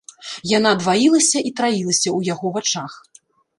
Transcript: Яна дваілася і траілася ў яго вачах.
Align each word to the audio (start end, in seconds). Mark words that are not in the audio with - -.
Яна 0.51 0.71
дваілася 0.81 1.37
і 1.51 1.53
траілася 1.61 2.07
ў 2.17 2.33
яго 2.33 2.47
вачах. 2.59 2.91